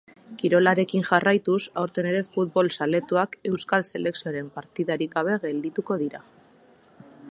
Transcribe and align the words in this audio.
Kirolarekin 0.43 1.03
jarraituz, 1.09 1.59
aurten 1.81 2.07
ere 2.13 2.23
futbol 2.29 2.71
zaletuak 2.77 3.37
euskal 3.51 3.85
selekzioaren 3.91 4.49
partidarik 4.57 5.15
gabe 5.19 5.37
geldituko 5.45 5.99
dira. 6.05 6.23